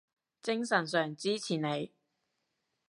[0.41, 1.91] 精神上支持你